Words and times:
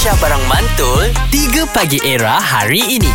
Aisyah 0.00 0.16
Barang 0.16 0.40
Mantul 0.48 1.12
3 1.28 1.76
Pagi 1.76 2.00
Era 2.00 2.40
hari 2.40 2.96
ini 2.96 3.12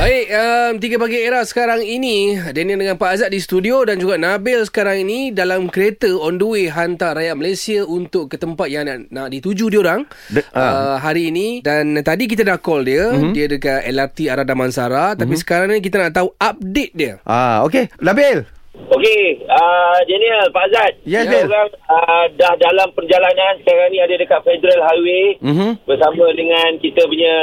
Baik, 0.00 0.24
um, 0.32 0.72
tiga 0.80 0.96
pagi 0.96 1.20
era 1.20 1.44
sekarang 1.44 1.84
ini 1.84 2.40
Daniel 2.56 2.80
dengan 2.80 2.96
Pak 2.96 3.10
Azad 3.12 3.28
di 3.28 3.36
studio 3.36 3.84
Dan 3.84 4.00
juga 4.00 4.16
Nabil 4.16 4.64
sekarang 4.64 5.04
ini 5.04 5.28
Dalam 5.28 5.68
kereta 5.68 6.08
on 6.08 6.40
the 6.40 6.48
way 6.48 6.64
Hantar 6.72 7.20
rakyat 7.20 7.36
Malaysia 7.36 7.84
Untuk 7.84 8.32
ke 8.32 8.40
tempat 8.40 8.72
yang 8.72 8.88
nak, 8.88 9.12
nak 9.12 9.28
dituju 9.28 9.68
diorang 9.68 10.08
De- 10.32 10.48
uh, 10.56 10.96
Hari 10.96 11.28
ini 11.28 11.60
Dan 11.60 12.00
tadi 12.00 12.32
kita 12.32 12.48
dah 12.48 12.56
call 12.56 12.88
dia 12.88 13.04
Mhm. 13.04 13.20
mm-hmm. 13.20 13.32
Dia 13.36 13.44
dekat 13.44 13.80
LRT 13.84 14.18
arah 14.26 14.46
Damansara 14.48 15.04
mm-hmm. 15.04 15.20
Tapi 15.20 15.34
sekarang 15.36 15.68
ni 15.68 15.84
kita 15.84 16.00
nak 16.00 16.16
tahu 16.16 16.32
update 16.32 16.92
dia 16.96 17.20
Ah, 17.28 17.60
okey. 17.60 17.92
Nabil. 18.00 18.40
Okey, 18.74 19.22
uh, 19.46 19.96
Daniel, 20.04 20.50
Pak 20.50 20.66
Azad. 20.66 20.92
Yes, 21.04 21.24
Kita 21.24 21.40
Bil. 21.40 21.46
orang 21.48 21.70
uh, 21.86 22.24
dah 22.34 22.52
dalam 22.58 22.88
perjalanan 22.92 23.54
sekarang 23.58 23.88
ni 23.88 23.98
ada 23.98 24.12
dekat 24.12 24.40
Federal 24.42 24.82
Highway 24.82 25.38
Mhm. 25.40 25.70
bersama 25.84 26.24
dengan 26.32 26.68
kita 26.78 27.00
punya 27.02 27.34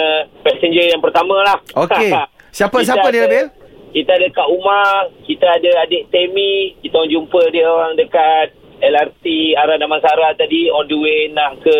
passenger 0.42 0.86
yang 0.88 1.00
pertama 1.00 1.40
lah. 1.42 1.58
Okey. 1.80 2.12
Siapa- 2.52 2.78
Kita 2.78 2.94
siapa 2.94 3.08
dia, 3.10 3.26
Bil? 3.26 3.48
Kita 3.92 4.12
ada 4.14 4.28
Kak 4.30 4.48
Umar, 4.50 4.92
kita 5.26 5.48
ada 5.50 5.72
adik 5.82 6.08
Temi, 6.10 6.76
kita 6.80 6.96
orang 6.98 7.12
jumpa 7.12 7.42
dia 7.50 7.66
orang 7.66 7.94
dekat 7.96 8.48
LRT 8.82 9.26
arah 9.54 9.76
Damansara 9.76 10.32
tadi 10.34 10.68
on 10.68 10.84
the 10.86 10.96
way 10.96 11.28
nak 11.30 11.60
ke 11.60 11.76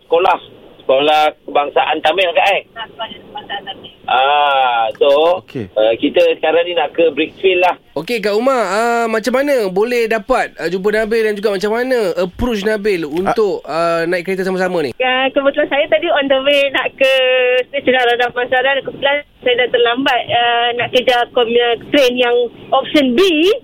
sekolah. 0.00 0.38
Sekolah 0.78 1.22
kebangsaan 1.42 1.98
Tamil 2.00 2.30
kan 2.30 2.46
eh? 2.52 2.62
Ah, 4.04 4.86
so 4.94 5.40
Okey. 5.40 5.66
uh, 5.72 5.94
kita 5.94 6.20
sekarang 6.34 6.62
ni 6.64 6.72
nak 6.72 6.90
ke 6.90 7.10
Brickfield 7.10 7.58
lah. 7.60 7.74
Okey 7.94 8.18
Kak 8.18 8.34
Umar 8.34 8.58
uh, 8.58 9.06
Macam 9.06 9.30
mana 9.32 9.70
boleh 9.70 10.10
dapat 10.10 10.50
uh, 10.58 10.66
Jumpa 10.66 10.90
Nabil 10.90 11.22
Dan 11.22 11.38
juga 11.38 11.54
macam 11.54 11.70
mana 11.72 12.10
Approach 12.18 12.66
Nabil 12.66 13.06
Untuk 13.06 13.62
uh, 13.62 14.02
naik 14.04 14.26
kereta 14.26 14.42
sama-sama 14.42 14.82
ni 14.82 14.90
Uh, 15.24 15.32
kebetulan 15.32 15.68
saya 15.72 15.88
tadi 15.88 16.04
on 16.04 16.28
the 16.28 16.36
way 16.44 16.68
nak 16.68 16.92
ke 17.00 17.12
stesen 17.64 17.96
Radar 17.96 18.28
Pasaran. 18.28 18.76
Kebetulan 18.84 19.24
saya 19.40 19.56
dah 19.56 19.68
terlambat 19.72 20.20
uh, 20.28 20.68
nak 20.76 20.88
kejar 20.92 21.24
kom- 21.32 21.48
train 21.88 22.12
yang 22.12 22.36
option 22.68 23.16
B. 23.16 23.20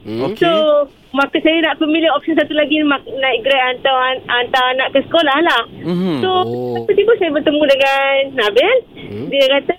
Hmm. 0.08 0.33
Okey. 0.33 0.41
So, 0.41 0.89
maka 1.12 1.36
saya 1.45 1.61
nak 1.61 1.77
memilih 1.77 2.08
option 2.17 2.33
satu 2.33 2.56
lagi 2.56 2.81
naik 2.81 3.45
Grab 3.45 3.61
hantar, 3.61 4.25
hantar 4.25 4.64
anak 4.73 4.89
ke 4.97 5.05
sekolah 5.05 5.39
lah. 5.45 5.62
Mhm. 5.84 6.25
So, 6.25 6.31
Oh. 6.48 6.81
tiba-tiba 6.81 7.12
saya 7.20 7.28
bertemu 7.28 7.62
dengan 7.69 8.12
Nabil. 8.41 8.77
Dia 9.28 9.45
kata, 9.45 9.75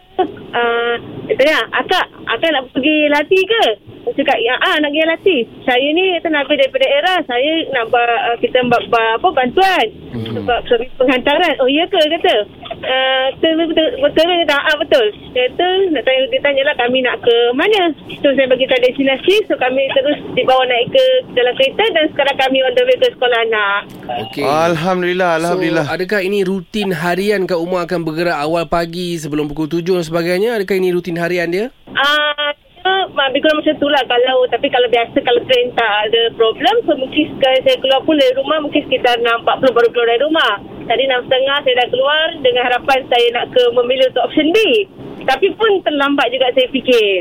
uh, 0.53 0.94
dia 1.25 1.33
tanya, 1.33 1.57
akak, 1.73 2.05
akak 2.29 2.49
nak 2.53 2.69
pergi 2.69 3.09
latih 3.09 3.41
ke? 3.41 3.66
Saya 4.11 4.27
cakap, 4.27 4.39
ya, 4.43 4.59
ah, 4.59 4.75
nak 4.83 4.91
pergi 4.91 5.07
latih. 5.07 5.41
Saya 5.63 5.87
ni 5.95 6.03
kata 6.19 6.27
Nabil 6.35 6.59
daripada 6.59 6.83
era, 6.83 7.15
saya 7.23 7.51
nak 7.71 7.87
ba, 7.87 8.03
uh, 8.03 8.37
kita 8.43 8.59
ba, 8.67 8.75
ba, 8.91 9.01
apa, 9.15 9.27
bantuan. 9.31 9.87
Sebab 10.11 10.59
servis 10.67 10.91
penghantaran. 10.99 11.55
Oh, 11.63 11.67
iya 11.71 11.87
ke? 11.87 11.95
Kata. 11.95 12.35
Uh, 12.81 13.25
betul, 13.39 13.71
betul, 13.71 13.87
betul, 14.03 14.27
ah, 14.51 14.75
betul. 14.75 15.05
Dia 15.31 15.47
kata, 15.47 15.67
nak 15.95 16.03
tanya, 16.03 16.21
dia 16.27 16.39
tanya 16.43 16.61
lah 16.67 16.75
kami 16.75 16.99
nak 16.99 17.23
ke 17.23 17.35
mana. 17.55 17.95
So, 18.19 18.35
saya 18.35 18.51
bagi 18.51 18.67
tahu 18.67 18.83
destinasi. 18.83 19.35
So, 19.47 19.55
kami 19.55 19.87
terus 19.95 20.19
dibawa 20.35 20.67
naik 20.67 20.91
ke 20.91 21.05
dalam 21.31 21.55
kereta 21.55 21.85
dan 21.95 22.05
sekarang 22.11 22.35
kami 22.35 22.57
on 22.67 22.73
the 22.75 22.83
way 22.83 22.97
ke 22.99 23.07
sekolah 23.15 23.39
anak. 23.47 23.81
Okey 24.27 24.43
Alhamdulillah, 24.43 25.39
alhamdulillah. 25.39 25.85
So, 25.87 25.95
adakah 25.95 26.19
ini 26.19 26.43
rutin 26.43 26.91
harian 26.91 27.47
Kak 27.47 27.63
Umar 27.63 27.87
akan 27.87 28.03
bergerak 28.03 28.35
awal 28.35 28.67
pagi 28.67 29.15
sebelum 29.15 29.47
pukul 29.47 29.71
7 29.71 29.95
dan 29.95 30.03
sebagainya? 30.03 30.59
Adakah 30.59 30.75
ini 30.75 30.91
rutin 30.91 31.15
harian 31.15 31.47
dia? 31.47 31.71
Ah, 31.91 32.31
uh, 32.33 32.41
lebih 33.13 33.41
kurang 33.41 33.57
macam 33.57 33.75
tu 33.75 33.87
lah 33.87 34.03
kalau 34.03 34.37
tapi 34.47 34.67
kalau 34.67 34.87
biasa 34.87 35.17
kalau 35.19 35.41
train 35.43 35.67
tak 35.71 35.91
ada 36.07 36.21
problem 36.33 36.75
so 36.83 36.93
mungkin 36.93 37.25
sekali 37.29 37.57
saya 37.61 37.77
keluar 37.77 38.01
pun 38.01 38.15
dari 38.15 38.33
rumah 38.33 38.57
mungkin 38.59 38.81
sekitar 38.83 39.19
6.40 39.19 39.45
baru 39.71 39.87
keluar 39.89 40.07
dari 40.07 40.21
rumah 40.21 40.51
tadi 40.83 41.03
6.30 41.05 41.27
saya 41.61 41.75
dah 41.75 41.87
keluar 41.87 42.25
dengan 42.39 42.61
harapan 42.65 42.99
saya 43.05 43.27
nak 43.31 43.45
ke 43.49 43.63
memilih 43.71 44.05
untuk 44.07 44.23
option 44.23 44.47
B 44.49 44.57
tapi 45.21 45.47
pun 45.53 45.71
terlambat 45.81 46.27
juga 46.29 46.49
saya 46.51 46.67
fikir 46.67 47.13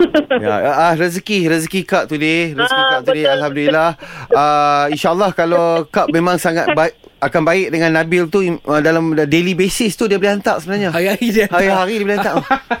Ya, 0.40 0.56
ah 0.64 0.92
rezeki 0.96 1.44
rezeki 1.44 1.80
kak 1.84 2.08
tu 2.08 2.16
deh, 2.16 2.56
rezeki 2.56 2.72
Ah, 2.72 2.88
kak 2.90 3.00
tu 3.04 3.12
deh 3.12 3.20
betul. 3.20 3.36
alhamdulillah. 3.36 3.90
Ah 4.32 4.88
insyaallah 4.88 5.28
kalau 5.30 5.84
kak 5.84 6.08
memang 6.08 6.40
sangat 6.40 6.72
baik 6.78 6.96
akan 7.20 7.42
baik 7.44 7.68
dengan 7.68 7.92
Nabil 7.92 8.24
tu 8.32 8.40
uh, 8.40 8.80
dalam 8.80 9.12
daily 9.28 9.52
basis 9.52 9.92
tu 9.92 10.08
dia 10.08 10.16
boleh 10.16 10.40
hantar 10.40 10.56
sebenarnya. 10.56 10.88
Hari-hari 10.88 11.26
dia 11.28 11.44
hantar. 11.44 11.60
Hari-hari 11.60 11.92
dia 11.92 12.04
boleh 12.08 12.16
hantar. 12.16 12.34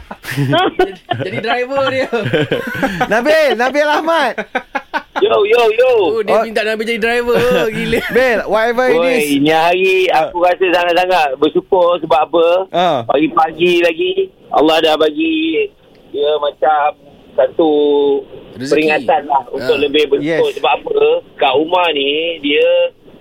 Jadi 1.16 1.38
driver 1.38 1.84
dia. 1.88 2.08
Nabil, 3.06 3.48
Nabil 3.54 3.82
Ahmad. 3.84 4.34
Yo, 5.18 5.44
yo, 5.44 5.62
yo. 5.70 5.92
Oh, 6.10 6.20
dia 6.20 6.32
Oh. 6.34 6.42
minta 6.42 6.62
Nabil 6.62 6.86
jadi 6.86 7.00
driver. 7.00 7.36
Gila. 7.76 8.00
Bil, 8.08 8.38
whatever 8.46 8.86
it 8.86 8.96
Oi, 8.96 9.12
is. 9.16 9.26
ini 9.34 9.50
hari 9.50 9.90
aku 10.06 10.40
rasa 10.40 10.64
sangat-sangat 10.66 11.28
bersyukur 11.36 11.98
sebab 11.98 12.20
apa? 12.22 12.46
Ah. 12.70 12.98
Pagi-pagi 13.04 13.80
lagi 13.80 14.12
Allah 14.48 14.76
dah 14.80 14.94
bagi 14.96 15.68
dia 16.10 16.30
macam 16.36 16.96
satu 17.32 17.70
Rezeki. 18.52 18.70
peringatan 18.72 19.22
lah 19.24 19.44
untuk 19.48 19.76
Ah. 19.76 19.80
lebih 19.80 20.04
bersyukur 20.08 20.48
Yes. 20.48 20.56
sebab 20.56 20.72
apa? 20.78 21.00
Kak 21.36 21.54
Umar 21.54 21.90
ni 21.90 22.10
dia 22.40 22.68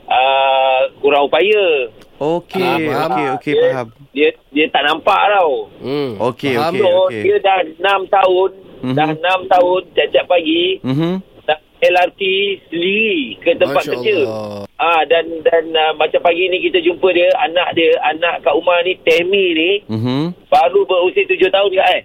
uh, 0.06 0.82
kurang 1.00 1.26
upaya. 1.26 1.90
Okey, 2.20 2.60
Ah, 2.62 2.78
faham. 2.78 3.10
okey, 3.10 3.26
okey, 3.34 3.54
dia, 3.54 3.64
faham. 3.66 3.88
Dia 4.12 4.30
dia 4.52 4.66
tak 4.68 4.84
nampak 4.84 5.22
tau. 5.32 5.54
Hmm. 5.80 6.10
Okey, 6.20 6.54
okey. 6.54 6.80
So 6.80 6.92
dia 7.10 7.36
dah 7.40 7.60
6 7.80 8.02
tahun, 8.08 8.50
Mhm. 8.82 8.94
dah 8.94 9.10
6 9.10 9.40
tahun 9.48 9.82
tiap-tiap 9.90 10.26
pagi 10.28 10.84
Mhm. 10.84 11.12
nak 11.46 11.60
LRT 11.80 12.22
sendiri 12.68 13.12
ke 13.40 13.50
tempat 13.56 13.82
Masya 13.82 13.92
kerja. 13.96 14.16
Allah. 14.20 14.64
Ah 14.76 15.02
dan 15.06 15.26
dan 15.42 15.64
uh, 15.72 15.92
macam 15.96 16.20
pagi 16.20 16.44
ni 16.46 16.60
kita 16.62 16.80
jumpa 16.80 17.08
dia 17.10 17.32
anak 17.40 17.72
dia 17.72 17.92
anak 18.06 18.44
Kak 18.44 18.52
Umar 18.54 18.84
ni 18.84 19.00
Temi 19.00 19.46
ni 19.54 19.72
Mhm. 19.88 20.36
baru 20.48 20.84
berusia 20.84 21.24
tujuh 21.26 21.48
tahun 21.48 21.72
ke 21.72 21.84
eh? 21.90 22.02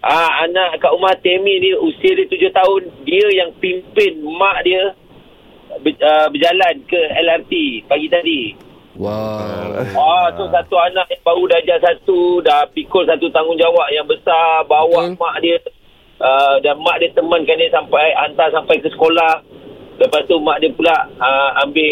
Ah 0.00 0.40
anak 0.42 0.80
Kak 0.80 0.92
Umar 0.92 1.20
Temi 1.20 1.58
ni 1.58 1.76
usia 1.76 2.12
dia 2.12 2.24
tujuh 2.24 2.48
tahun 2.50 2.80
dia 3.04 3.28
yang 3.34 3.52
pimpin 3.56 4.24
mak 4.24 4.62
dia 4.62 4.96
ber, 5.78 5.92
uh, 5.98 6.26
berjalan 6.28 6.74
ke 6.82 7.00
LRT 7.14 7.52
pagi 7.84 8.08
tadi. 8.08 8.40
Wow. 8.98 9.78
Ah 9.94 10.26
tu 10.34 10.42
satu 10.50 10.74
anak 10.74 11.06
yang 11.06 11.22
baru 11.22 11.46
darjah 11.46 11.78
satu 11.78 12.42
dah 12.42 12.66
pikul 12.74 13.06
satu 13.06 13.30
tanggungjawab 13.30 13.94
yang 13.94 14.02
besar 14.04 14.66
bawa 14.66 15.06
Betul. 15.06 15.22
mak 15.22 15.34
dia 15.38 15.56
uh, 16.18 16.58
dan 16.58 16.74
mak 16.82 16.98
dia 16.98 17.14
temankan 17.14 17.54
dia 17.54 17.70
sampai 17.70 18.10
hantar 18.18 18.50
sampai 18.50 18.82
ke 18.82 18.90
sekolah. 18.90 19.46
Lepas 19.98 20.26
tu 20.26 20.38
mak 20.38 20.58
dia 20.58 20.70
pula 20.70 20.94
uh, 21.14 21.62
ambil 21.62 21.90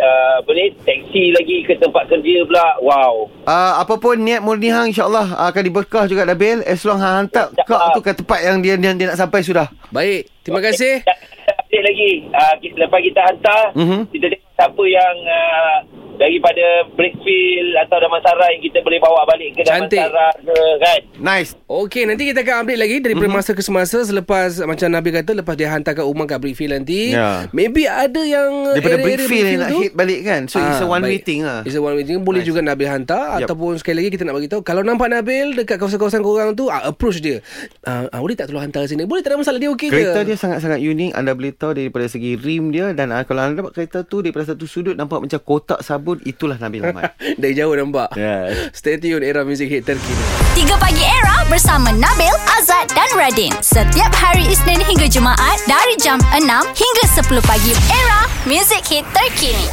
uh, 0.00 0.32
apa 0.40 0.50
ni 0.52 0.72
taksi 0.84 1.32
lagi 1.32 1.56
ke 1.64 1.76
tempat 1.76 2.08
kerja 2.08 2.44
pula. 2.44 2.66
Wow. 2.80 3.28
Uh, 3.44 3.72
apa 3.80 3.94
pun 3.96 4.16
niat 4.16 4.40
murni 4.40 4.72
hang 4.72 4.88
insyaallah 4.88 5.36
akan 5.36 5.62
diberkah 5.64 6.08
juga 6.08 6.24
Nabil 6.24 6.64
as 6.64 6.80
long 6.84 6.96
hang 6.96 7.28
hantar 7.28 7.52
kak 7.52 7.92
tu 7.92 8.00
ke 8.00 8.12
tempat 8.16 8.40
yang 8.40 8.60
dia 8.60 8.80
dia, 8.80 8.96
dia 8.96 9.06
nak 9.12 9.20
sampai 9.20 9.44
sudah. 9.44 9.68
Baik. 9.88 10.32
Terima 10.44 10.64
kasih. 10.64 11.04
Update 11.44 11.84
lagi. 11.84 12.12
Uh, 12.32 12.54
kita, 12.60 12.76
lepas 12.84 13.00
kita 13.00 13.20
hantar, 13.20 13.62
Mhm. 13.76 14.00
kita 14.12 14.26
tengok 14.28 14.50
siapa 14.52 14.82
yang 14.84 15.16
uh, 15.24 15.76
daripada 16.22 16.86
Brickfield 16.94 17.74
atau 17.82 17.98
Damansara 17.98 18.46
yang 18.54 18.62
kita 18.62 18.78
boleh 18.86 19.02
bawa 19.02 19.26
balik 19.26 19.58
ke 19.58 19.66
Cantik. 19.66 19.98
Damansara 19.98 20.28
ke 20.38 20.56
kan. 20.78 21.00
Nice. 21.18 21.58
Okey, 21.66 22.06
nanti 22.06 22.30
kita 22.30 22.46
akan 22.46 22.62
update 22.62 22.78
lagi 22.78 22.96
daripada 23.02 23.26
mm-hmm. 23.26 23.42
masa 23.42 23.58
ke 23.58 23.62
semasa 23.64 23.98
selepas 24.06 24.62
macam 24.62 24.86
Nabil 24.86 25.12
kata 25.18 25.34
lepas 25.34 25.54
dia 25.58 25.66
hantar 25.74 25.98
kat 25.98 26.06
rumah 26.06 26.30
kat 26.30 26.38
Brickfield 26.38 26.78
nanti. 26.78 27.10
Ya. 27.10 27.50
Maybe 27.50 27.90
ada 27.90 28.22
yang 28.22 28.78
Daripada 28.78 29.02
Brickfield 29.02 29.46
yang 29.50 29.60
nak 29.66 29.72
hit 29.74 29.92
balik 29.98 30.20
kan. 30.22 30.46
So 30.46 30.62
it's 30.62 30.78
a 30.78 30.86
Ah, 30.86 30.94
one 30.94 31.02
baik. 31.02 31.10
way 31.10 31.18
thing 31.18 31.40
lah. 31.42 31.66
It's 31.66 31.74
a 31.74 31.82
one 31.82 31.98
way 31.98 32.06
thing. 32.06 32.22
Boleh 32.22 32.46
Nice. 32.46 32.54
juga 32.54 32.60
Nabil 32.62 32.86
hantar 32.86 33.42
Yup. 33.42 33.50
ataupun 33.50 33.82
sekali 33.82 34.06
lagi 34.06 34.14
kita 34.14 34.22
nak 34.22 34.38
bagi 34.38 34.46
tahu 34.46 34.62
kalau 34.62 34.86
nampak 34.86 35.10
Nabil 35.10 35.58
dekat 35.58 35.82
kawasan-kawasan 35.82 36.22
korang 36.22 36.54
tu 36.54 36.70
ah, 36.70 36.86
approach 36.86 37.18
dia. 37.18 37.42
Ah, 37.82 38.06
ah, 38.12 38.20
boleh 38.22 38.38
tak 38.38 38.46
tolong 38.46 38.62
hantar 38.62 38.86
sini? 38.86 39.08
Boleh 39.08 39.24
tak 39.24 39.34
ada 39.34 39.42
masalah 39.42 39.58
dia 39.58 39.70
okey 39.72 39.88
je. 39.88 39.94
Kereta 39.96 40.20
dia 40.22 40.36
sangat-sangat 40.38 40.78
unik 40.78 41.10
Anda 41.16 41.32
boleh 41.32 41.52
tahu 41.56 41.72
daripada 41.72 42.06
segi 42.06 42.36
rim 42.36 42.68
dia 42.70 42.92
Dan 42.92 43.10
uh, 43.10 43.22
kalau 43.24 43.40
anda 43.42 43.64
dapat 43.64 43.72
kereta 43.72 44.04
tu 44.04 44.20
Daripada 44.20 44.52
satu 44.52 44.68
sudut 44.68 44.92
Nampak 44.92 45.24
macam 45.24 45.40
kotak 45.40 45.80
sabun 45.80 46.11
Itulah 46.20 46.60
Nabil 46.60 46.84
Ahmad 46.84 47.16
Dari 47.40 47.54
jauh 47.56 47.72
nampak. 47.72 48.12
Yes. 48.18 48.74
Stay 48.76 49.00
tune 49.00 49.24
era 49.24 49.46
music 49.46 49.72
hit 49.72 49.88
terkini. 49.88 50.20
3 50.52 50.68
Pagi 50.76 51.00
Era 51.00 51.48
bersama 51.48 51.88
Nabil, 51.96 52.34
Azad 52.60 52.92
dan 52.92 53.08
Radin. 53.16 53.52
Setiap 53.64 54.12
hari 54.12 54.44
Isnin 54.52 54.84
hingga 54.84 55.08
Jumaat 55.08 55.58
dari 55.64 55.96
jam 55.96 56.20
6 56.36 56.44
hingga 56.76 57.04
10 57.08 57.40
pagi. 57.48 57.72
Era, 57.88 58.28
music 58.44 58.84
hit 58.84 59.06
terkini. 59.16 59.64